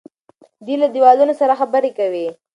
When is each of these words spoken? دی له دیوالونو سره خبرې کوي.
دی 0.65 0.75
له 0.81 0.87
دیوالونو 0.95 1.33
سره 1.41 1.53
خبرې 1.59 1.91
کوي. 1.97 2.27